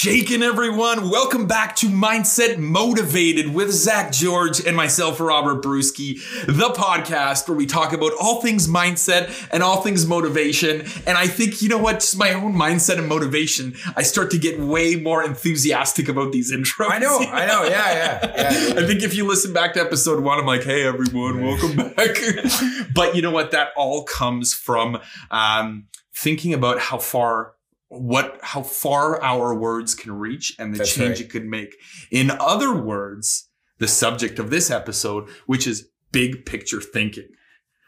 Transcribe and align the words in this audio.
shaking, 0.00 0.42
everyone? 0.42 1.10
Welcome 1.10 1.46
back 1.46 1.76
to 1.76 1.86
Mindset 1.86 2.56
Motivated 2.56 3.52
with 3.52 3.70
Zach 3.70 4.10
George 4.10 4.58
and 4.66 4.74
myself, 4.74 5.20
Robert 5.20 5.62
Bruschi, 5.62 6.14
the 6.46 6.70
podcast 6.70 7.46
where 7.46 7.54
we 7.54 7.66
talk 7.66 7.92
about 7.92 8.12
all 8.18 8.40
things 8.40 8.66
mindset 8.66 9.30
and 9.52 9.62
all 9.62 9.82
things 9.82 10.06
motivation. 10.06 10.86
And 11.06 11.18
I 11.18 11.26
think, 11.26 11.60
you 11.60 11.68
know 11.68 11.76
what, 11.76 11.96
just 11.96 12.16
my 12.16 12.32
own 12.32 12.54
mindset 12.54 12.96
and 12.96 13.08
motivation, 13.08 13.74
I 13.94 14.00
start 14.00 14.30
to 14.30 14.38
get 14.38 14.58
way 14.58 14.96
more 14.96 15.22
enthusiastic 15.22 16.08
about 16.08 16.32
these 16.32 16.50
intros. 16.50 16.90
I 16.90 16.98
know, 16.98 17.18
I 17.18 17.44
know, 17.44 17.64
yeah, 17.64 17.92
yeah. 17.92 18.34
yeah. 18.36 18.48
I 18.82 18.86
think 18.86 19.02
if 19.02 19.14
you 19.14 19.28
listen 19.28 19.52
back 19.52 19.74
to 19.74 19.82
episode 19.82 20.24
one, 20.24 20.38
I'm 20.38 20.46
like, 20.46 20.64
hey, 20.64 20.86
everyone, 20.86 21.44
welcome 21.44 21.76
back. 21.76 22.16
but 22.94 23.14
you 23.14 23.20
know 23.20 23.32
what? 23.32 23.50
That 23.50 23.72
all 23.76 24.04
comes 24.04 24.54
from 24.54 24.98
um, 25.30 25.88
thinking 26.14 26.54
about 26.54 26.78
how 26.78 26.96
far 26.96 27.52
what 27.92 28.38
how 28.42 28.62
far 28.62 29.20
our 29.22 29.54
words 29.54 29.94
can 29.94 30.12
reach 30.12 30.54
and 30.58 30.72
the 30.72 30.78
That's 30.78 30.94
change 30.94 31.10
right. 31.18 31.20
it 31.20 31.30
could 31.30 31.44
make. 31.44 31.74
In 32.10 32.30
other 32.30 32.74
words, 32.74 33.48
the 33.78 33.88
subject 33.88 34.38
of 34.38 34.50
this 34.50 34.70
episode, 34.70 35.28
which 35.46 35.66
is 35.66 35.88
big 36.12 36.46
picture 36.46 36.80
thinking. 36.80 37.28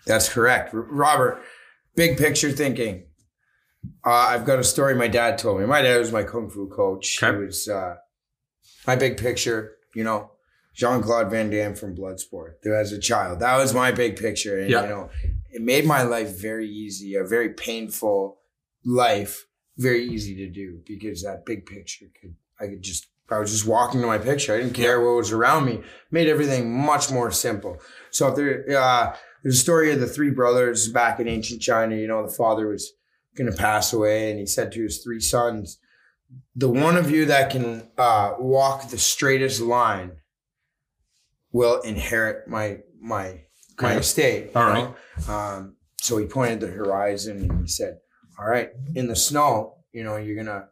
That's 0.04 0.28
correct. 0.28 0.70
Robert, 0.74 1.40
big 1.94 2.18
picture 2.18 2.50
thinking. 2.50 3.06
Uh, 4.04 4.10
I've 4.10 4.44
got 4.44 4.58
a 4.58 4.64
story 4.64 4.94
my 4.94 5.08
dad 5.08 5.38
told 5.38 5.60
me. 5.60 5.66
My 5.66 5.82
dad 5.82 5.98
was 5.98 6.12
my 6.12 6.24
kung 6.24 6.50
fu 6.50 6.68
coach. 6.68 7.22
Okay. 7.22 7.36
He 7.38 7.44
was 7.46 7.68
uh, 7.68 7.94
my 8.86 8.96
big 8.96 9.16
picture, 9.16 9.76
you 9.94 10.02
know, 10.04 10.32
Jean 10.74 11.02
Claude 11.02 11.30
Van 11.30 11.50
Damme 11.50 11.74
from 11.74 11.94
Bloodsport. 11.94 12.54
There 12.62 12.74
as 12.74 12.90
a 12.92 12.98
child. 12.98 13.40
That 13.40 13.56
was 13.56 13.72
my 13.74 13.92
big 13.92 14.16
picture. 14.16 14.58
And, 14.60 14.70
Yeah. 14.70 14.82
you 14.82 14.88
know, 14.88 15.10
it 15.50 15.62
made 15.62 15.84
my 15.84 16.02
life 16.02 16.40
very 16.40 16.68
easy, 16.68 17.14
a 17.14 17.24
very 17.24 17.50
painful 17.50 18.38
life, 18.84 19.46
very 19.78 20.04
easy 20.06 20.34
to 20.36 20.48
do 20.50 20.80
because 20.86 21.22
that 21.22 21.44
big 21.46 21.66
picture 21.66 22.06
could, 22.20 22.34
I 22.60 22.66
could 22.68 22.82
just, 22.82 23.06
I 23.30 23.38
was 23.38 23.50
just 23.50 23.66
walking 23.66 24.00
to 24.02 24.06
my 24.06 24.18
picture. 24.18 24.54
I 24.54 24.58
didn't 24.58 24.74
care 24.74 25.00
what 25.00 25.16
was 25.16 25.32
around 25.32 25.64
me. 25.64 25.82
Made 26.10 26.28
everything 26.28 26.76
much 26.84 27.10
more 27.10 27.30
simple. 27.30 27.78
So 28.10 28.28
if 28.28 28.36
there, 28.36 28.78
uh, 28.78 29.16
there's 29.42 29.56
a 29.56 29.60
story 29.60 29.90
of 29.92 30.00
the 30.00 30.06
three 30.06 30.30
brothers 30.30 30.88
back 30.88 31.18
in 31.18 31.26
ancient 31.28 31.62
China. 31.62 31.96
You 31.96 32.06
know, 32.08 32.26
the 32.26 32.32
father 32.32 32.68
was 32.68 32.92
going 33.36 33.50
to 33.50 33.56
pass 33.56 33.92
away, 33.92 34.30
and 34.30 34.38
he 34.38 34.44
said 34.46 34.70
to 34.72 34.82
his 34.82 35.02
three 35.02 35.18
sons, 35.20 35.78
"The 36.54 36.68
one 36.68 36.96
of 36.96 37.10
you 37.10 37.24
that 37.26 37.50
can 37.50 37.88
uh, 37.96 38.34
walk 38.38 38.90
the 38.90 38.98
straightest 38.98 39.60
line 39.62 40.18
will 41.52 41.80
inherit 41.80 42.48
my 42.48 42.78
my 43.00 43.44
my 43.80 43.92
Okay. 43.92 44.00
estate." 44.00 44.50
All 44.54 44.72
know? 44.74 44.96
Um, 45.28 45.76
so 46.00 46.18
he 46.18 46.26
pointed 46.26 46.60
the 46.60 46.66
horizon 46.68 47.38
and 47.50 47.60
he 47.62 47.66
said, 47.68 47.98
"All 48.42 48.48
right, 48.50 48.70
in 48.94 49.06
the 49.08 49.16
snow, 49.16 49.76
you 49.92 50.04
know, 50.04 50.16
you're 50.16 50.36
gonna 50.36 50.68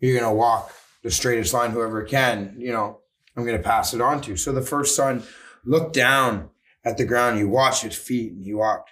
you're 0.00 0.18
gonna 0.18 0.34
walk 0.34 0.72
the 1.02 1.10
straightest 1.10 1.54
line. 1.54 1.70
Whoever 1.70 2.02
can, 2.04 2.54
you 2.58 2.72
know, 2.72 3.00
I'm 3.36 3.44
gonna 3.44 3.58
pass 3.58 3.94
it 3.94 4.00
on 4.00 4.20
to." 4.22 4.36
So 4.36 4.52
the 4.52 4.62
first 4.62 4.94
son 4.94 5.22
looked 5.64 5.94
down 5.94 6.50
at 6.84 6.98
the 6.98 7.04
ground. 7.04 7.38
He 7.38 7.44
watched 7.44 7.82
his 7.82 7.96
feet 7.96 8.32
and 8.32 8.42
he 8.44 8.52
walked 8.54 8.90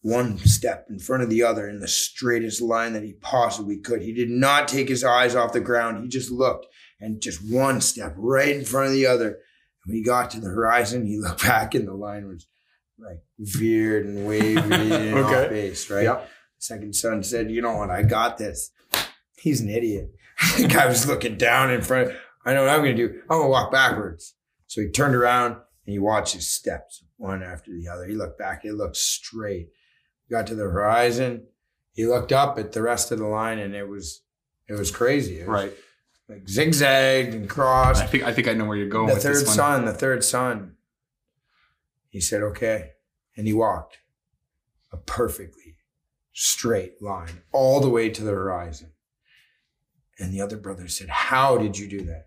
one 0.00 0.38
step 0.38 0.86
in 0.88 0.98
front 0.98 1.22
of 1.22 1.28
the 1.30 1.42
other 1.42 1.68
in 1.68 1.80
the 1.80 1.88
straightest 1.88 2.60
line 2.62 2.92
that 2.92 3.02
he 3.02 3.12
possibly 3.14 3.78
could. 3.78 4.02
He 4.02 4.12
did 4.14 4.30
not 4.30 4.68
take 4.68 4.88
his 4.88 5.02
eyes 5.04 5.34
off 5.34 5.52
the 5.52 5.60
ground. 5.60 6.02
He 6.02 6.08
just 6.08 6.30
looked 6.30 6.66
and 7.00 7.20
just 7.20 7.40
one 7.52 7.80
step 7.80 8.14
right 8.16 8.54
in 8.56 8.64
front 8.64 8.86
of 8.86 8.92
the 8.92 9.06
other. 9.06 9.26
And 9.28 9.36
when 9.86 9.96
he 9.96 10.04
got 10.04 10.30
to 10.30 10.40
the 10.40 10.48
horizon, 10.48 11.06
he 11.06 11.18
looked 11.18 11.42
back 11.46 11.74
and 11.74 11.88
the 11.88 11.92
line 11.94 12.26
was 12.28 12.46
like 12.98 13.18
veered 13.38 14.06
and 14.06 14.26
wavy 14.26 14.56
and 14.58 15.18
Okay. 15.18 15.44
off 15.44 15.50
base, 15.50 15.90
right? 15.90 16.04
Yep. 16.04 16.30
Second 16.66 16.96
son 16.96 17.22
said, 17.22 17.50
You 17.50 17.62
know 17.62 17.76
what? 17.76 17.90
I 17.90 18.02
got 18.02 18.38
this. 18.38 18.72
He's 19.38 19.60
an 19.60 19.68
idiot. 19.68 20.10
the 20.56 20.66
guy 20.66 20.86
was 20.86 21.06
looking 21.06 21.36
down 21.36 21.70
in 21.70 21.80
front. 21.80 22.10
I 22.44 22.54
know 22.54 22.62
what 22.62 22.70
I'm 22.70 22.82
going 22.82 22.96
to 22.96 23.08
do. 23.08 23.14
I'm 23.22 23.38
going 23.38 23.44
to 23.44 23.48
walk 23.50 23.70
backwards. 23.70 24.34
So 24.66 24.80
he 24.80 24.88
turned 24.88 25.14
around 25.14 25.52
and 25.52 25.92
he 25.92 25.98
watched 25.98 26.34
his 26.34 26.50
steps 26.50 27.04
one 27.18 27.42
after 27.42 27.70
the 27.70 27.88
other. 27.88 28.04
He 28.06 28.14
looked 28.14 28.38
back. 28.38 28.64
It 28.64 28.72
looked 28.74 28.96
straight. 28.96 29.68
Got 30.30 30.48
to 30.48 30.56
the 30.56 30.64
horizon. 30.64 31.46
He 31.92 32.04
looked 32.04 32.32
up 32.32 32.58
at 32.58 32.72
the 32.72 32.82
rest 32.82 33.12
of 33.12 33.18
the 33.20 33.26
line 33.26 33.58
and 33.58 33.74
it 33.74 33.88
was, 33.88 34.22
it 34.68 34.74
was 34.74 34.90
crazy. 34.90 35.40
It 35.40 35.48
was 35.48 35.62
Right. 35.62 35.72
Like 36.28 36.48
zigzagged 36.48 37.34
and 37.34 37.48
crossed 37.48 38.02
I 38.02 38.06
think 38.08 38.24
I 38.24 38.32
think 38.32 38.48
I 38.48 38.52
know 38.54 38.64
where 38.64 38.76
you're 38.76 38.88
going 38.88 39.06
the 39.06 39.14
with 39.14 39.22
third 39.22 39.36
this 39.36 39.46
one. 39.46 39.54
son, 39.54 39.84
the 39.84 39.92
third 39.94 40.24
son. 40.24 40.72
He 42.08 42.20
said, 42.20 42.42
okay. 42.42 42.90
And 43.36 43.46
he 43.46 43.52
walked 43.52 43.98
a 44.90 44.96
perfectly 44.96 45.65
straight 46.38 47.00
line 47.02 47.40
all 47.50 47.80
the 47.80 47.88
way 47.88 48.10
to 48.10 48.22
the 48.22 48.30
horizon. 48.30 48.92
And 50.18 50.32
the 50.32 50.40
other 50.42 50.56
brother 50.58 50.86
said, 50.86 51.08
How 51.08 51.56
did 51.56 51.78
you 51.78 51.88
do 51.88 52.02
that? 52.04 52.26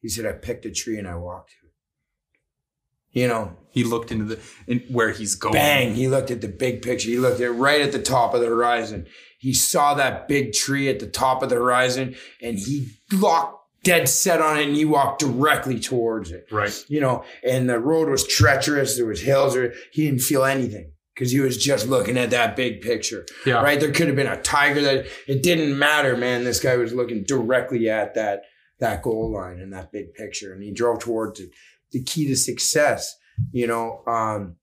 He 0.00 0.08
said, 0.08 0.24
I 0.24 0.32
picked 0.32 0.64
a 0.64 0.70
tree 0.70 0.98
and 0.98 1.06
I 1.06 1.14
walked 1.16 1.50
to 1.50 1.56
it. 1.66 3.20
You 3.20 3.28
know, 3.28 3.56
He 3.70 3.84
looked 3.84 4.10
into 4.12 4.24
the 4.24 4.38
in 4.66 4.80
where 4.90 5.10
he's 5.10 5.34
going. 5.34 5.54
bang, 5.54 5.94
he 5.94 6.08
looked 6.08 6.30
at 6.30 6.40
the 6.40 6.48
big 6.48 6.80
picture. 6.80 7.08
He 7.10 7.18
looked 7.18 7.40
at 7.40 7.54
right 7.54 7.80
at 7.82 7.92
the 7.92 8.00
top 8.02 8.32
of 8.34 8.40
the 8.40 8.46
horizon. 8.46 9.06
He 9.38 9.52
saw 9.52 9.94
that 9.94 10.26
big 10.28 10.52
tree 10.52 10.88
at 10.88 11.00
the 11.00 11.06
top 11.06 11.42
of 11.42 11.50
the 11.50 11.56
horizon 11.56 12.14
and 12.42 12.58
he 12.58 12.88
locked 13.12 13.58
dead 13.82 14.08
set 14.08 14.40
on 14.40 14.58
it 14.58 14.66
and 14.68 14.76
he 14.76 14.84
walked 14.84 15.20
directly 15.20 15.80
towards 15.80 16.30
it 16.30 16.46
Right. 16.50 16.72
you 16.88 17.00
know, 17.00 17.24
and 17.46 17.68
the 17.68 17.78
road 17.78 18.08
was 18.08 18.26
treacherous. 18.26 18.96
There 18.96 19.06
was 19.06 19.22
hills, 19.22 19.56
or 19.56 19.72
he 19.92 20.04
didn't 20.06 20.20
feel 20.20 20.44
anything 20.44 20.92
because 21.20 21.32
he 21.32 21.40
was 21.40 21.58
just 21.62 21.86
looking 21.86 22.16
at 22.16 22.30
that 22.30 22.56
big 22.56 22.80
picture, 22.80 23.26
Yeah. 23.44 23.60
right? 23.62 23.78
There 23.78 23.92
could 23.92 24.06
have 24.06 24.16
been 24.16 24.26
a 24.26 24.40
tiger 24.40 24.80
that 24.80 25.04
it 25.28 25.42
didn't 25.42 25.78
matter, 25.78 26.16
man. 26.16 26.44
This 26.44 26.58
guy 26.60 26.76
was 26.78 26.94
looking 26.94 27.24
directly 27.24 27.90
at 27.90 28.14
that 28.14 28.44
that 28.78 29.02
goal 29.02 29.30
line 29.30 29.60
and 29.60 29.70
that 29.74 29.92
big 29.92 30.14
picture, 30.14 30.54
and 30.54 30.62
he 30.62 30.72
drove 30.72 31.00
towards 31.00 31.38
it. 31.38 31.50
The 31.92 32.02
key 32.02 32.26
to 32.28 32.36
success, 32.36 33.14
you 33.52 33.66
know. 33.66 34.02
Um, 34.06 34.56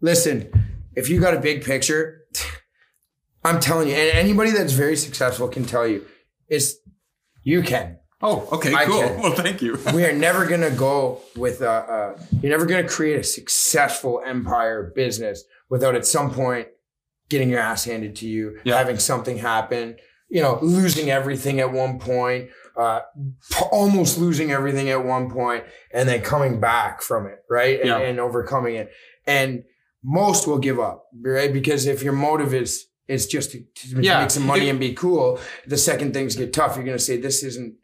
listen, 0.00 0.50
if 0.96 1.08
you 1.08 1.20
got 1.20 1.34
a 1.34 1.38
big 1.40 1.62
picture, 1.64 2.22
I'm 3.44 3.60
telling 3.60 3.86
you, 3.86 3.94
and 3.94 4.18
anybody 4.18 4.50
that's 4.50 4.72
very 4.72 4.96
successful 4.96 5.46
can 5.46 5.64
tell 5.64 5.86
you, 5.86 6.04
it's 6.48 6.74
you 7.44 7.62
can 7.62 7.99
Oh, 8.22 8.46
okay, 8.52 8.74
I 8.74 8.84
cool. 8.84 9.00
can. 9.00 9.20
Well, 9.22 9.32
thank 9.32 9.62
you. 9.62 9.78
we 9.94 10.04
are 10.04 10.12
never 10.12 10.46
going 10.46 10.60
to 10.60 10.70
go 10.70 11.20
with 11.36 11.62
a, 11.62 11.70
uh, 11.70 12.18
you're 12.42 12.50
never 12.50 12.66
going 12.66 12.82
to 12.86 12.88
create 12.88 13.18
a 13.18 13.22
successful 13.24 14.20
empire 14.26 14.92
business 14.94 15.44
without 15.70 15.94
at 15.94 16.04
some 16.06 16.30
point 16.32 16.68
getting 17.30 17.48
your 17.48 17.60
ass 17.60 17.84
handed 17.84 18.16
to 18.16 18.26
you, 18.28 18.58
Yeah. 18.64 18.76
having 18.76 18.98
something 18.98 19.38
happen, 19.38 19.96
you 20.28 20.42
know, 20.42 20.58
losing 20.60 21.10
everything 21.10 21.60
at 21.60 21.72
one 21.72 21.98
point, 21.98 22.50
uh, 22.76 23.00
p- 23.52 23.64
almost 23.72 24.18
losing 24.18 24.50
everything 24.50 24.90
at 24.90 25.04
one 25.04 25.30
point 25.30 25.64
and 25.94 26.08
then 26.08 26.22
coming 26.22 26.60
back 26.60 27.02
from 27.02 27.26
it, 27.26 27.38
right? 27.48 27.78
And, 27.80 27.88
Yeah. 27.88 27.98
and 27.98 28.18
overcoming 28.20 28.74
it. 28.74 28.90
And 29.26 29.64
most 30.02 30.46
will 30.46 30.58
give 30.58 30.78
up, 30.80 31.06
right? 31.22 31.52
Because 31.52 31.86
if 31.86 32.02
your 32.02 32.12
motive 32.12 32.52
is, 32.52 32.86
is 33.08 33.26
just 33.26 33.52
to, 33.52 33.60
to 33.76 34.02
Yeah. 34.02 34.20
make 34.20 34.30
some 34.30 34.46
money 34.46 34.68
and 34.68 34.78
be 34.80 34.92
cool, 34.92 35.38
the 35.66 35.76
second 35.78 36.12
things 36.12 36.36
get 36.36 36.52
tough, 36.52 36.76
you're 36.76 36.84
going 36.84 36.98
to 36.98 37.02
say, 37.02 37.16
this 37.16 37.42
isn't, 37.44 37.74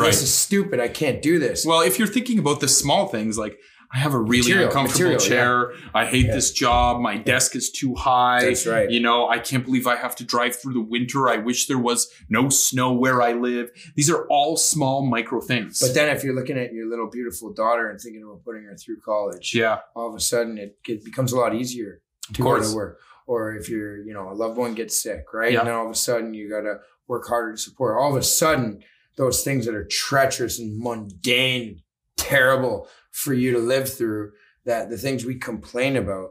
Right. 0.00 0.06
this 0.06 0.22
is 0.22 0.32
stupid. 0.34 0.80
I 0.80 0.88
can't 0.88 1.20
do 1.22 1.38
this. 1.38 1.64
Well, 1.66 1.80
if 1.80 1.98
you're 1.98 2.08
thinking 2.08 2.38
about 2.38 2.60
the 2.60 2.68
small 2.68 3.06
things, 3.08 3.36
like 3.38 3.58
I 3.94 3.98
have 3.98 4.14
a 4.14 4.18
really 4.20 4.40
Material, 4.48 4.66
uncomfortable 4.66 5.12
material, 5.12 5.20
chair. 5.20 5.72
I 5.94 6.06
hate 6.06 6.26
Yeah. 6.26 6.34
this 6.34 6.50
job. 6.50 7.00
My 7.00 7.16
desk 7.18 7.54
is 7.54 7.70
too 7.70 7.94
high. 7.94 8.44
That's 8.44 8.66
right. 8.66 8.90
You 8.90 8.98
know, 8.98 9.28
I 9.28 9.38
can't 9.38 9.64
believe 9.64 9.86
I 9.86 9.94
have 9.94 10.16
to 10.16 10.24
drive 10.24 10.56
through 10.56 10.74
the 10.74 10.80
winter. 10.80 11.28
I 11.28 11.36
wish 11.36 11.66
there 11.68 11.78
was 11.78 12.10
no 12.28 12.48
snow 12.48 12.92
where 12.92 13.22
I 13.22 13.32
live. 13.32 13.70
These 13.94 14.10
are 14.10 14.26
all 14.28 14.56
small 14.56 15.06
micro 15.06 15.40
things. 15.40 15.78
But 15.80 15.94
then 15.94 16.14
if 16.14 16.24
you're 16.24 16.34
looking 16.34 16.58
at 16.58 16.72
your 16.72 16.88
little 16.90 17.08
beautiful 17.08 17.52
daughter 17.52 17.88
and 17.88 18.00
thinking 18.00 18.24
about 18.24 18.42
putting 18.44 18.64
her 18.64 18.76
through 18.76 18.98
college, 19.04 19.54
yeah, 19.54 19.78
all 19.94 20.08
of 20.08 20.16
a 20.16 20.20
sudden 20.20 20.58
it, 20.58 20.76
it 20.88 21.04
becomes 21.04 21.32
a 21.32 21.36
lot 21.38 21.54
easier 21.54 22.02
to 22.34 22.42
go 22.42 22.60
to 22.60 22.74
work. 22.74 22.98
Or 23.28 23.54
if 23.54 23.68
you're, 23.68 23.98
you 24.04 24.12
know, 24.12 24.30
a 24.30 24.34
loved 24.34 24.56
one 24.56 24.74
gets 24.74 25.00
sick, 25.00 25.26
right? 25.32 25.52
Yeah. 25.52 25.60
And 25.60 25.68
then 25.68 25.74
all 25.76 25.84
of 25.86 25.90
a 25.92 25.94
sudden 25.96 26.34
you 26.34 26.50
got 26.50 26.62
to 26.62 26.78
work 27.06 27.26
harder 27.28 27.52
to 27.52 27.58
support. 27.58 27.96
All 28.00 28.10
of 28.10 28.16
a 28.16 28.22
sudden, 28.24 28.82
those 29.16 29.42
things 29.42 29.66
that 29.66 29.74
are 29.74 29.86
treacherous 29.86 30.58
and 30.58 30.78
mundane, 30.78 31.82
terrible 32.16 32.88
for 33.10 33.32
you 33.32 33.52
to 33.52 33.58
live 33.58 33.92
through, 33.92 34.32
that 34.64 34.90
the 34.90 34.98
things 34.98 35.24
we 35.24 35.36
complain 35.36 35.96
about, 35.96 36.30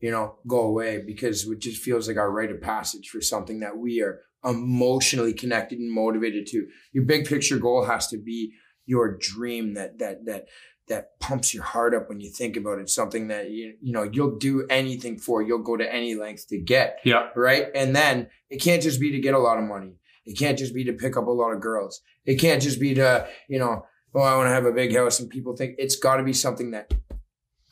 you 0.00 0.10
know, 0.10 0.36
go 0.46 0.62
away 0.62 1.02
because 1.06 1.48
it 1.48 1.60
just 1.60 1.82
feels 1.82 2.08
like 2.08 2.16
our 2.16 2.30
rite 2.30 2.50
of 2.50 2.60
passage 2.60 3.08
for 3.08 3.20
something 3.20 3.60
that 3.60 3.76
we 3.76 4.00
are 4.00 4.20
emotionally 4.44 5.32
connected 5.32 5.78
and 5.78 5.92
motivated 5.92 6.46
to. 6.48 6.66
Your 6.92 7.04
big 7.04 7.26
picture 7.26 7.58
goal 7.58 7.84
has 7.84 8.08
to 8.08 8.18
be 8.18 8.52
your 8.86 9.16
dream 9.16 9.74
that 9.74 9.98
that 9.98 10.26
that 10.26 10.46
that 10.88 11.18
pumps 11.18 11.54
your 11.54 11.62
heart 11.62 11.94
up 11.94 12.08
when 12.08 12.20
you 12.20 12.30
think 12.30 12.56
about 12.56 12.78
it. 12.78 12.90
Something 12.90 13.28
that 13.28 13.50
you 13.50 13.74
you 13.80 13.92
know 13.92 14.02
you'll 14.02 14.36
do 14.36 14.66
anything 14.68 15.18
for. 15.18 15.42
You'll 15.42 15.62
go 15.62 15.76
to 15.76 15.92
any 15.92 16.14
length 16.14 16.48
to 16.48 16.58
get 16.58 16.98
yeah, 17.04 17.28
right. 17.34 17.68
And 17.74 17.94
then 17.94 18.28
it 18.50 18.60
can't 18.60 18.82
just 18.82 19.00
be 19.00 19.12
to 19.12 19.20
get 19.20 19.34
a 19.34 19.38
lot 19.38 19.58
of 19.58 19.64
money. 19.64 19.96
It 20.24 20.38
can't 20.38 20.58
just 20.58 20.74
be 20.74 20.84
to 20.84 20.92
pick 20.92 21.16
up 21.16 21.26
a 21.26 21.30
lot 21.30 21.52
of 21.52 21.60
girls. 21.60 22.00
It 22.24 22.36
can't 22.36 22.62
just 22.62 22.80
be 22.80 22.94
to 22.94 23.28
you 23.48 23.58
know 23.58 23.84
oh 24.14 24.20
I 24.20 24.36
want 24.36 24.46
to 24.46 24.52
have 24.52 24.66
a 24.66 24.72
big 24.72 24.94
house 24.94 25.20
and 25.20 25.28
people 25.28 25.56
think 25.56 25.74
it's 25.78 25.96
got 25.96 26.16
to 26.16 26.22
be 26.22 26.32
something 26.32 26.70
that 26.70 26.92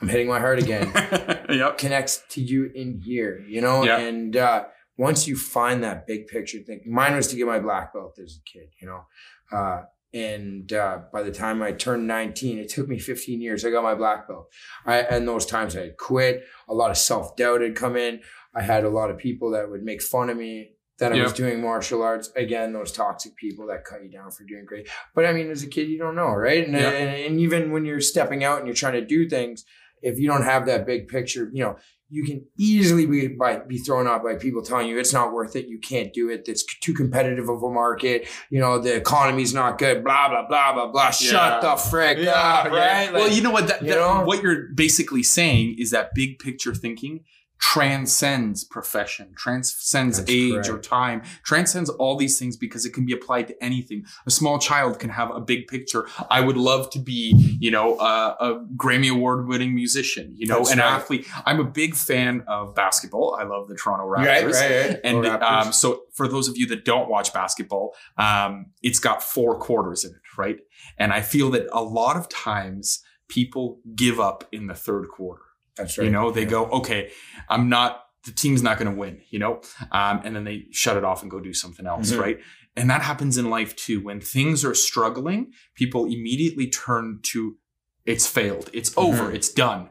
I'm 0.03 0.09
hitting 0.09 0.27
my 0.27 0.41
heart 0.41 0.59
again 0.59 0.91
yep. 1.49 1.79
connects 1.79 2.25
to 2.31 2.41
you 2.43 2.73
in 2.75 3.01
here, 3.01 3.41
you 3.47 3.61
know? 3.61 3.85
Yeah. 3.85 3.99
And 3.99 4.37
uh, 4.37 4.65
once 4.99 5.29
you 5.29 5.37
find 5.37 5.85
that 5.85 6.09
big 6.09 6.27
picture 6.27 6.59
thing, 6.59 6.81
mine 6.85 7.15
was 7.15 7.29
to 7.29 7.37
get 7.37 7.47
my 7.47 7.61
black 7.61 7.95
belt 7.95 8.19
as 8.21 8.37
a 8.37 8.51
kid, 8.51 8.71
you 8.81 8.89
know? 8.89 9.05
Uh, 9.57 9.83
and 10.13 10.73
uh, 10.73 11.03
by 11.13 11.23
the 11.23 11.31
time 11.31 11.63
I 11.63 11.71
turned 11.71 12.09
19, 12.09 12.59
it 12.59 12.69
took 12.69 12.89
me 12.89 12.99
15 12.99 13.41
years. 13.41 13.65
I 13.65 13.71
got 13.71 13.85
my 13.85 13.95
black 13.95 14.27
belt. 14.27 14.49
I, 14.85 14.99
and 14.99 15.27
those 15.27 15.47
times 15.47 15.77
I 15.77 15.83
had 15.83 15.97
quit. 15.97 16.43
A 16.69 16.75
lot 16.75 16.91
of 16.91 16.99
self 16.99 17.37
doubt 17.37 17.61
had 17.61 17.77
come 17.77 17.97
in. 17.97 18.21
I 18.55 18.61
had 18.61 18.85
a 18.85 18.91
lot 18.91 19.09
of 19.09 19.19
people 19.19 19.53
that 19.53 19.71
would 19.71 19.85
make 19.85 20.03
fun 20.03 20.29
of 20.29 20.37
me 20.37 20.73
that 21.03 21.13
I 21.13 21.23
was 21.23 21.33
doing 21.33 21.61
martial 21.61 22.03
arts. 22.03 22.31
Again, 22.37 22.73
those 22.73 22.93
toxic 22.93 23.37
people 23.37 23.67
that 23.69 23.85
cut 23.85 24.03
you 24.03 24.11
down 24.11 24.31
for 24.31 24.45
doing 24.45 24.65
great. 24.65 24.89
But 25.15 25.27
I 25.27 25.33
mean, 25.33 25.51
as 25.51 25.63
a 25.63 25.67
kid, 25.69 25.89
you 25.89 25.99
don't 25.99 26.17
know, 26.17 26.29
right? 26.33 26.65
And, 26.67 26.75
Yeah. 26.75 26.91
and, 26.91 27.27
and 27.27 27.41
even 27.41 27.71
when 27.73 27.85
you're 27.85 28.01
stepping 28.01 28.43
out 28.45 28.59
and 28.59 28.67
you're 28.67 28.75
trying 28.75 28.95
to 28.95 29.05
do 29.05 29.29
things, 29.29 29.65
if 30.03 30.19
you 30.19 30.27
don't 30.29 30.43
have 30.45 30.67
that 30.67 30.87
big 30.87 31.09
picture, 31.09 31.49
you 31.53 31.63
know, 31.63 31.77
you 32.15 32.25
can 32.25 32.45
easily 32.59 33.07
be 33.07 33.29
by, 33.29 33.57
be 33.61 33.79
thrown 33.79 34.07
off 34.07 34.23
by 34.23 34.35
people 34.35 34.61
telling 34.63 34.87
you 34.87 34.99
it's 34.99 35.15
not 35.15 35.33
worth 35.33 35.57
it. 35.57 35.67
You 35.69 35.79
can't 35.79 36.13
do 36.13 36.29
it. 36.29 36.43
It's 36.47 36.63
too 36.81 36.93
competitive 36.93 37.49
of 37.49 37.63
a 37.63 37.71
market. 37.71 38.29
You 38.51 38.61
know, 38.61 38.79
the 38.79 38.95
economy's 38.97 39.55
not 39.55 39.79
good. 39.79 40.05
Blah 40.05 40.29
blah 40.29 40.47
blah 40.47 40.75
blah 40.75 40.89
blah. 40.93 41.05
Yeah. 41.07 41.11
Shut 41.13 41.63
the 41.63 41.77
frick 41.77 42.19
up, 42.27 42.67
right? 42.67 43.11
well, 43.13 43.23
Like, 43.29 43.35
you 43.37 43.43
know 43.43 43.51
what? 43.51 43.69
That, 43.69 43.81
you 43.83 43.89
that- 43.89 43.95
know? 43.95 44.25
what 44.27 44.43
you're 44.43 44.69
basically 44.75 45.23
saying 45.23 45.77
is 45.79 45.91
that 45.93 46.11
big 46.15 46.39
picture 46.39 46.75
thinking 46.75 47.21
transcends 47.62 48.64
profession, 48.64 49.32
transcends 49.37 50.19
That's 50.19 50.31
age 50.31 50.53
correct. 50.53 50.69
or 50.69 50.79
time, 50.79 51.23
transcends 51.44 51.88
all 51.88 52.17
these 52.17 52.37
things 52.37 52.56
because 52.56 52.85
it 52.85 52.93
can 52.93 53.06
be 53.06 53.12
applied 53.12 53.47
to 53.49 53.64
anything. 53.64 54.05
A 54.26 54.32
small 54.32 54.59
child 54.59 54.99
can 54.99 55.11
have 55.11 55.31
a 55.31 55.41
big 55.41 55.69
picture. 55.69 56.09
I 56.29 56.41
would 56.41 56.56
love 56.56 56.91
to 56.91 56.99
be, 56.99 57.32
you 57.61 57.70
know, 57.70 57.99
a, 58.00 58.37
a 58.41 58.67
Grammy 58.76 59.11
award 59.12 59.47
winning 59.47 59.76
musician, 59.76 60.35
you 60.37 60.49
know, 60.49 60.59
That's 60.59 60.73
an 60.73 60.79
right. 60.81 60.87
athlete. 60.93 61.26
I'm 61.47 61.61
a 61.61 61.64
big 61.64 61.94
fan 61.94 62.43
of 62.49 62.75
basketball. 62.75 63.37
I 63.41 63.44
love 63.44 63.69
the 63.69 63.76
Toronto 63.76 64.06
Raptors. 64.06 64.26
right, 64.26 64.88
right. 64.91 65.00
And 65.05 65.19
Raptors. 65.19 65.43
um, 65.67 65.73
so, 65.73 66.03
for 66.12 66.26
those 66.26 66.49
of 66.49 66.56
you 66.58 66.67
that 66.67 66.85
don't 66.85 67.08
watch 67.08 67.32
basketball, 67.32 67.94
um, 68.19 68.67
it's 68.82 68.99
got 68.99 69.23
four 69.23 69.56
quarters 69.58 70.05
in 70.05 70.11
it, 70.11 70.37
right? 70.37 70.58
And 70.99 71.12
I 71.12 71.20
feel 71.23 71.49
that 71.53 71.69
a 71.73 71.82
lot 71.82 72.17
of 72.17 72.29
times 72.29 73.03
people 73.29 73.79
give 73.94 74.19
up 74.19 74.44
in 74.53 74.67
the 74.67 74.75
third 74.75 75.06
quarter. 75.08 75.43
That's 75.77 75.97
right. 75.99 76.05
You 76.05 76.11
know, 76.11 76.31
they 76.31 76.43
Yeah. 76.43 76.49
go, 76.51 76.65
okay, 76.67 77.11
I'm 77.49 77.69
not, 77.69 78.05
the 78.25 78.33
team's 78.33 78.63
not 78.63 78.79
going 78.79 78.93
to 78.93 78.97
win, 78.99 79.21
you 79.31 79.39
know? 79.39 79.63
Um, 79.91 80.21
and 80.25 80.37
then 80.37 80.45
they 80.45 80.67
shut 80.71 80.97
it 80.97 81.05
off 81.05 81.23
and 81.23 81.31
go 81.31 81.41
do 81.41 81.53
something 81.55 81.87
else, 81.87 82.13
Mhm. 82.13 82.21
right? 82.21 82.39
And 82.77 82.89
that 82.91 83.03
happens 83.03 83.37
in 83.37 83.51
life 83.51 83.75
too. 83.77 84.01
When 84.01 84.21
things 84.21 84.65
are 84.65 84.75
struggling, 84.75 85.53
people 85.75 86.05
immediately 86.07 86.69
turn 86.69 87.21
to, 87.25 87.57
it's 88.07 88.27
failed, 88.27 88.71
it's 88.73 88.93
over, 88.97 89.31
Mhm. 89.31 89.35
it's 89.35 89.49
done. 89.49 89.89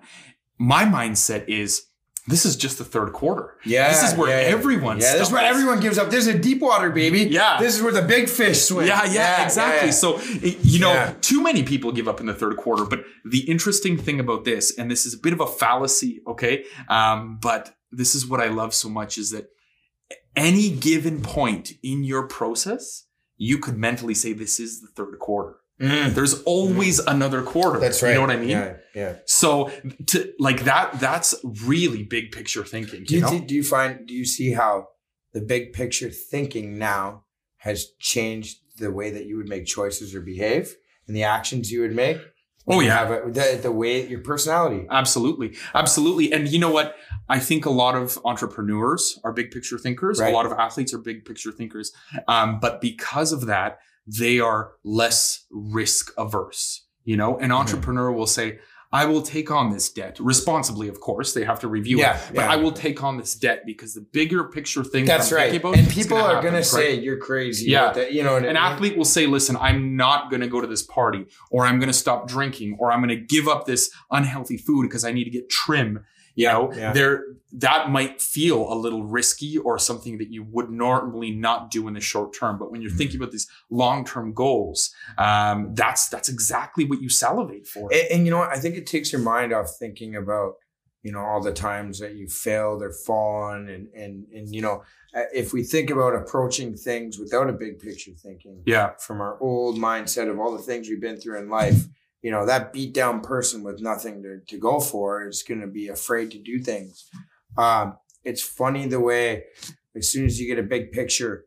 My 0.58 0.86
mindset 0.86 1.48
is, 1.48 1.84
this 2.32 2.46
is 2.46 2.56
just 2.56 2.78
the 2.80 2.84
third 2.84 3.14
quarter. 3.14 3.56
Yeah, 3.66 3.90
This 3.90 4.02
is 4.12 4.18
where 4.18 4.30
yeah, 4.30 4.48
yeah. 4.48 4.56
everyone 4.56 4.98
Yeah, 5.00 5.14
this 5.14 5.28
is 5.28 5.32
where 5.34 5.44
everyone 5.46 5.80
gives 5.80 5.98
up. 6.00 6.10
This 6.10 6.26
is 6.28 6.34
a 6.36 6.40
deep 6.40 6.60
water, 6.62 6.90
baby. 6.90 7.20
Yeah. 7.26 7.58
This 7.60 7.76
is 7.76 7.84
where 7.84 7.92
the 7.94 8.02
big 8.02 8.28
fish 8.30 8.62
swim. 8.62 8.88
Yeah, 8.88 9.06
yeah, 9.06 9.44
exactly. 9.46 9.90
yeah. 9.90 9.94
So, 9.94 10.20
you 10.64 10.80
know, 10.80 10.94
Yeah. 10.94 11.14
too 11.22 11.42
many 11.44 11.62
people 11.64 11.92
give 11.92 12.08
up 12.08 12.20
in 12.20 12.26
the 12.26 12.34
third 12.34 12.58
quarter. 12.58 12.86
But 12.86 13.04
the 13.24 13.42
interesting 13.50 13.98
thing 13.98 14.20
about 14.20 14.46
this, 14.46 14.76
and 14.78 14.90
this 14.90 15.06
is 15.06 15.14
a 15.14 15.20
bit 15.20 15.34
of 15.34 15.40
a 15.42 15.48
fallacy, 15.48 16.22
okay? 16.28 16.66
Um, 16.90 17.38
but 17.42 17.76
this 17.92 18.16
is 18.16 18.26
what 18.26 18.40
I 18.42 18.48
love 18.48 18.74
so 18.74 18.90
much 18.90 19.18
is 19.18 19.30
that 19.32 19.48
any 20.36 20.70
given 20.70 21.22
point 21.22 21.74
in 21.84 22.04
your 22.04 22.28
process, 22.28 23.06
you 23.38 23.58
could 23.58 23.78
mentally 23.78 24.14
say, 24.14 24.34
this 24.34 24.60
is 24.60 24.82
the 24.82 24.88
third 24.96 25.20
quarter. 25.20 25.58
Mm, 25.82 26.14
There's 26.14 26.42
always 26.44 27.00
another 27.00 27.42
quarter. 27.42 27.80
that's 27.80 28.04
right. 28.04 28.10
You 28.10 28.16
know 28.16 28.22
what 28.22 28.30
I 28.32 28.38
mean? 28.38 28.50
Yeah, 28.50 28.74
yeah. 28.94 29.16
So, 29.26 29.72
to 30.08 30.32
like 30.40 30.64
that, 30.66 31.00
that's 31.00 31.34
really 31.66 32.04
big 32.04 32.32
picture 32.32 32.64
thinking. 32.64 33.04
Do 33.04 33.16
You 33.16 33.22
you, 33.22 33.40
know? 33.40 33.46
do 33.46 33.56
you 33.56 33.64
find 33.64 34.06
do 34.08 34.14
you 34.14 34.26
see 34.26 34.52
how 34.54 34.88
the 35.34 35.42
big 35.42 35.74
picture 35.74 36.10
thinking 36.10 36.78
now 36.78 37.24
has 37.58 37.88
changed 38.00 38.58
the 38.78 38.92
way 38.92 39.10
that 39.12 39.26
you 39.26 39.38
would 39.38 39.50
make 39.50 39.66
choices 39.66 40.14
or 40.16 40.22
behave 40.22 40.76
and 41.08 41.16
the 41.16 41.24
actions 41.24 41.72
you 41.72 41.82
would 41.82 41.96
make? 41.96 42.18
Oh, 42.68 42.80
yeah. 42.80 42.96
have 43.00 43.10
a, 43.12 43.32
the 43.32 43.60
the 43.64 43.72
way 43.72 44.08
your 44.08 44.20
personality. 44.22 44.86
Absolutely. 44.92 45.56
Absolutely. 45.74 46.32
And 46.32 46.48
you 46.48 46.60
know 46.60 46.70
what? 46.72 46.96
I 47.28 47.40
think 47.40 47.66
a 47.66 47.72
lot 47.72 47.96
of 47.96 48.20
entrepreneurs 48.24 49.20
are 49.24 49.34
big 49.34 49.50
picture 49.52 49.78
thinkers. 49.80 50.20
Right. 50.20 50.32
A 50.32 50.36
lot 50.36 50.46
of 50.46 50.52
athletes 50.52 50.94
are 50.94 51.00
big 51.00 51.26
picture 51.26 51.52
thinkers. 51.52 51.92
Um, 52.28 52.60
but 52.60 52.80
because 52.82 53.32
of 53.32 53.48
that, 53.48 53.80
they 54.08 54.40
are 54.40 54.74
less 54.84 55.46
risk 55.52 56.12
averse. 56.18 56.86
You 57.04 57.18
know, 57.18 57.38
an 57.38 57.50
Mhm. 57.50 57.56
entrepreneur 57.60 58.12
will 58.12 58.28
say, 58.28 58.60
I 58.94 59.06
will 59.06 59.22
take 59.22 59.50
on 59.50 59.72
this 59.72 59.90
debt 59.90 60.18
responsibly, 60.20 60.90
of 60.90 61.00
course. 61.00 61.34
They 61.34 61.46
have 61.46 61.62
to 61.62 61.70
review 61.70 62.00
Yeah, 62.00 62.18
it. 62.18 62.22
But 62.36 62.42
yeah. 62.42 62.52
I 62.52 62.58
will 62.58 62.74
take 62.74 63.02
on 63.02 63.18
this 63.18 63.36
debt 63.36 63.64
because 63.66 63.94
the 63.94 64.02
bigger 64.02 64.44
picture 64.44 64.84
thing 64.84 65.06
That's 65.06 65.30
that 65.30 65.36
right. 65.38 65.56
about, 65.56 65.78
and 65.78 65.88
people 65.90 66.18
gonna 66.18 66.34
are 66.34 66.42
gonna 66.44 66.58
right? 66.58 66.66
say 66.66 66.96
you're 67.00 67.16
crazy. 67.18 67.72
Yeah. 67.72 67.94
that, 67.94 68.12
you 68.12 68.22
know, 68.22 68.36
An 68.36 68.44
mean? 68.44 68.58
athlete 68.58 68.98
will 68.98 69.06
say, 69.06 69.28
listen, 69.28 69.56
I'm 69.62 69.96
not 69.96 70.30
going 70.30 70.42
to 70.42 70.48
go 70.48 70.60
to 70.60 70.68
this 70.68 70.84
party, 70.84 71.26
or 71.50 71.66
I'm 71.66 71.80
going 71.80 71.88
to 71.88 71.94
stop 71.98 72.28
drinking, 72.28 72.76
or 72.82 72.92
I'm 72.92 73.00
going 73.00 73.18
to 73.18 73.26
give 73.26 73.48
up 73.48 73.66
this 73.66 73.90
unhealthy 74.12 74.58
food 74.58 74.84
because 74.90 75.06
I 75.06 75.14
need 75.14 75.24
to 75.24 75.30
get 75.32 75.50
trim. 75.50 76.04
You 76.36 76.48
know, 76.48 76.74
yeah. 76.74 76.94
there 76.94 77.24
that 77.54 77.90
might 77.90 78.22
feel 78.22 78.72
a 78.72 78.76
little 78.76 79.04
risky 79.04 79.58
or 79.58 79.78
something 79.78 80.18
that 80.20 80.32
you 80.32 80.44
would 80.44 80.70
normally 80.70 81.32
not 81.32 81.70
do 81.70 81.88
in 81.88 81.94
the 81.94 82.00
short 82.00 82.34
term. 82.34 82.58
But 82.58 82.72
when 82.72 82.82
you're 82.82 82.92
thinking 82.92 83.18
about 83.18 83.32
these 83.32 83.48
long 83.70 84.06
term 84.06 84.34
goals, 84.34 84.94
um, 85.18 85.74
that's 85.74 86.08
that's 86.08 86.30
exactly 86.30 86.86
what 86.86 87.02
you 87.02 87.10
salivate 87.10 87.68
for. 87.68 87.92
And, 87.92 88.08
and 88.12 88.26
you 88.26 88.32
know 88.32 88.40
what? 88.40 88.50
I 88.50 88.60
think 88.60 88.76
it 88.76 88.88
takes 88.88 89.12
your 89.12 89.22
mind 89.22 89.54
off 89.54 89.76
thinking 89.78 90.16
about, 90.16 90.54
you 91.04 91.12
know, 91.12 91.20
all 91.20 91.42
the 91.42 91.52
times 91.52 92.00
that 92.00 92.16
you 92.16 92.28
failed 92.28 92.82
or 92.82 92.94
fallen, 92.94 93.68
and 93.68 93.88
and 93.94 94.26
and 94.34 94.56
you 94.56 94.62
know, 94.62 94.84
if 95.34 95.52
we 95.52 95.64
think 95.64 95.90
about 95.90 96.16
approaching 96.16 96.76
things 96.76 97.20
without 97.20 97.50
a 97.50 97.54
big 97.54 97.80
picture 97.80 98.12
thinking, 98.12 98.64
yeah, 98.66 98.92
from 99.00 99.20
our 99.20 99.38
old 99.42 99.78
mindset 99.78 100.30
of 100.30 100.40
all 100.40 100.56
the 100.56 100.64
things 100.64 100.88
we've 100.88 101.02
been 101.02 101.20
through 101.20 101.40
in 101.40 101.50
life, 101.50 101.86
you 102.22 102.32
know, 102.32 102.46
that 102.46 102.72
beat 102.72 102.94
down 102.94 103.22
person 103.22 103.64
with 103.64 103.82
nothing 103.82 104.22
to, 104.24 104.40
to 104.48 104.58
go 104.58 104.80
for 104.80 105.28
is 105.28 105.44
going 105.44 105.62
to 105.62 105.68
be 105.68 105.88
afraid 105.88 106.32
to 106.32 106.38
do 106.38 106.60
things. 106.60 107.10
Um, 107.58 107.98
it's 108.24 108.42
funny 108.42 108.88
the 108.88 109.00
way 109.00 109.46
as 109.96 110.10
soon 110.10 110.26
as 110.26 110.40
you 110.40 110.48
get 110.48 110.60
a 110.60 110.68
big 110.68 110.92
picture 110.92 111.46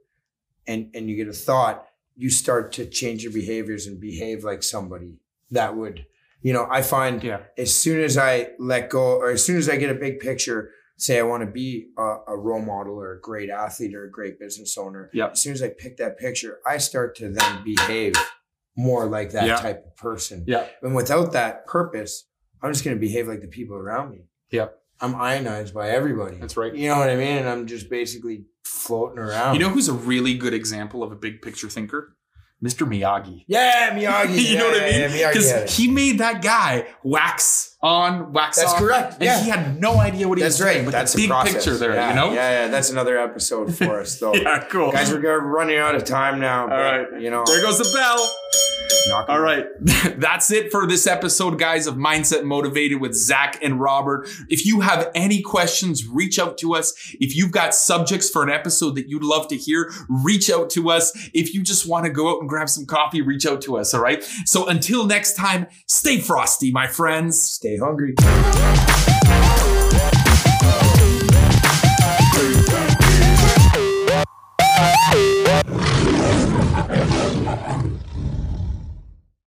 and, 0.67 0.91
and 0.95 1.09
you 1.09 1.17
get 1.17 1.29
a 1.29 1.33
thought, 1.33 1.87
you 2.17 2.31
start 2.31 2.73
to 2.73 2.87
change 2.87 3.23
your 3.23 3.33
behaviors 3.33 3.87
and 3.87 4.01
behave 4.01 4.45
like 4.45 4.63
somebody 4.63 5.19
that 5.51 5.77
would, 5.77 6.07
you 6.43 6.53
know, 6.53 6.67
I 6.71 6.83
find 6.83 7.23
yeah, 7.23 7.41
as 7.57 7.75
soon 7.75 8.01
as 8.01 8.19
I 8.19 8.51
let 8.59 8.91
go, 8.91 9.19
or 9.19 9.31
as 9.31 9.45
soon 9.45 9.57
as 9.57 9.69
I 9.69 9.77
get 9.77 9.91
a 9.91 9.95
big 9.95 10.21
picture, 10.21 10.71
say 10.97 11.19
I 11.19 11.23
want 11.23 11.43
to 11.43 11.51
be 11.51 11.89
a, 11.99 12.17
a 12.29 12.37
role 12.37 12.63
model 12.63 12.95
or 12.95 13.13
a 13.13 13.21
great 13.21 13.51
athlete 13.51 13.95
or 13.95 14.05
a 14.05 14.11
great 14.11 14.39
business 14.39 14.77
owner. 14.79 15.11
Yep. 15.13 15.33
As 15.33 15.41
soon 15.41 15.53
as 15.53 15.63
I 15.63 15.69
pick 15.69 15.97
that 15.99 16.19
picture, 16.19 16.61
I 16.67 16.79
start 16.79 17.17
to 17.17 17.31
then 17.31 17.65
behave 17.65 18.15
more 18.77 19.07
like 19.07 19.33
that 19.33 19.47
Yeah. 19.47 19.57
type 19.57 19.85
of 19.87 19.97
person. 19.97 20.45
yeah, 20.47 20.67
And 20.83 20.95
without 20.95 21.33
that 21.33 21.67
purpose, 21.67 22.27
I'm 22.63 22.73
just 22.73 22.85
going 22.85 22.97
to 22.97 23.01
behave 23.01 23.29
like 23.29 23.41
the 23.41 23.49
people 23.49 23.77
around 23.77 24.11
me. 24.11 24.27
Yep. 24.51 24.79
I'm 25.01 25.15
ionized 25.15 25.75
by 25.75 25.91
everybody. 25.91 26.37
that's 26.39 26.57
right. 26.57 26.75
You 26.75 26.89
know 26.89 26.99
what 26.99 27.11
I 27.11 27.17
mean? 27.17 27.39
And 27.39 27.49
I'm 27.49 27.67
just 27.67 27.91
basically 27.91 28.47
floating 28.65 29.19
around. 29.19 29.55
You 29.55 29.61
know 29.61 29.69
who's 29.69 29.89
a 29.89 29.93
really 29.93 30.35
good 30.35 30.55
example 30.55 31.03
of 31.03 31.13
a 31.13 31.17
big 31.17 31.43
picture 31.43 31.69
thinker? 31.69 32.17
Mr. 32.63 32.87
Miyagi. 32.89 33.45
Yeah, 33.47 33.91
Miyagi. 33.97 34.43
you 34.51 34.59
know 34.59 34.69
what 34.69 34.81
I 34.83 34.87
mean? 34.91 35.01
yeah, 35.01 35.09
Miyagi 35.09 35.33
Because 35.33 35.51
had 35.51 35.63
it. 35.65 35.71
he 35.71 35.89
made 35.89 36.19
that 36.19 36.43
guy 36.43 36.87
wax 37.03 37.77
on, 37.83 38.33
wax 38.33 38.57
That's 38.57 38.73
off. 38.73 38.79
correct. 38.79 39.13
And 39.15 39.23
Yeah. 39.25 39.43
he 39.43 39.51
had 39.51 39.81
no 39.81 39.99
idea 40.01 40.29
what 40.29 40.39
he 40.39 40.45
That's 40.45 40.59
was 40.59 40.67
doing. 40.67 40.77
right. 40.79 40.85
But 40.87 40.93
That's 40.93 41.13
the 41.13 41.21
a 41.21 41.23
big 41.25 41.31
process. 41.31 41.53
picture 41.55 41.77
there, 41.77 41.95
yeah, 41.95 42.09
you 42.09 42.15
know? 42.15 42.33
Yeah, 42.33 42.51
yeah. 42.65 42.69
That's 42.69 42.89
another 42.91 43.19
episode 43.19 43.75
for 43.77 44.01
us, 44.01 44.19
though. 44.19 44.33
Yeah, 44.45 44.65
cool. 44.71 44.93
Guys, 44.93 45.13
we're 45.13 45.41
running 45.41 45.77
out 45.79 45.95
of 45.95 46.05
time 46.05 46.41
now. 46.41 46.63
All 46.63 46.69
but, 46.69 46.77
right. 47.13 47.21
You 47.21 47.31
know, 47.31 47.45
there 47.47 47.61
goes 47.61 47.79
the 47.79 47.91
bell. 47.97 48.31
All 49.13 49.41
right. 49.41 49.67
That's 50.17 50.51
it 50.51 50.71
for 50.71 50.87
this 50.87 51.07
episode, 51.07 51.59
guys, 51.59 51.87
of 51.87 51.97
Mindset 51.97 52.45
Motivated 52.45 53.01
with 53.01 53.15
Zach 53.15 53.59
and 53.63 53.81
Robert. 53.81 54.29
If 54.49 54.65
you 54.65 54.81
have 54.81 55.11
any 55.15 55.43
questions, 55.43 56.07
reach 56.07 56.39
out 56.39 56.57
to 56.59 56.75
us. 56.75 56.95
If 57.21 57.37
you've 57.37 57.53
got 57.53 57.75
subjects 57.75 58.31
for 58.31 58.43
an 58.43 58.51
episode 58.51 58.95
that 58.97 59.09
you'd 59.09 59.25
love 59.25 59.49
to 59.49 59.57
hear, 59.57 59.93
reach 60.09 60.51
out 60.51 60.71
to 60.71 60.91
us. 60.91 61.13
If 61.35 61.55
you 61.55 61.63
just 61.63 61.89
want 61.89 62.07
to 62.07 62.11
go 62.11 62.35
out 62.35 62.41
and 62.41 62.49
grab 62.49 62.69
some 62.69 62.87
coffee, 62.87 63.21
reach 63.21 63.47
out 63.47 63.61
to 63.63 63.77
us. 63.77 63.93
All 63.93 64.01
right. 64.01 64.23
So 64.47 64.67
until 64.67 65.07
next 65.07 65.35
time, 65.35 65.67
stay 65.87 66.19
frosty, 66.19 66.71
my 66.73 66.87
friends. 66.87 67.41
Stay 67.41 67.77
hungry. 67.77 68.15